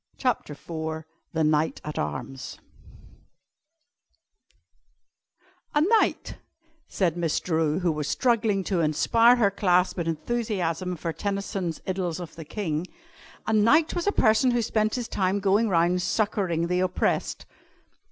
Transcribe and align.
CHAPTER 0.17 0.53
IV 0.53 1.03
THE 1.31 1.43
KNIGHT 1.43 1.79
AT 1.85 1.99
ARMS 1.99 2.57
"A 5.75 5.81
knight," 5.81 6.37
said 6.87 7.15
Miss 7.15 7.39
Drew, 7.39 7.81
who 7.81 7.91
was 7.91 8.07
struggling 8.07 8.63
to 8.63 8.81
inspire 8.81 9.35
her 9.35 9.51
class 9.51 9.95
with 9.95 10.07
enthusiasm 10.07 10.95
for 10.95 11.13
Tennyson's 11.13 11.81
"Idylls 11.87 12.19
of 12.19 12.35
the 12.35 12.45
King," 12.45 12.87
"a 13.45 13.53
knight 13.53 13.93
was 13.93 14.07
a 14.07 14.11
person 14.11 14.49
who 14.49 14.63
spent 14.63 14.95
his 14.95 15.07
time 15.07 15.39
going 15.39 15.69
round 15.69 16.01
succouring 16.01 16.65
the 16.65 16.79
oppressed." 16.79 17.45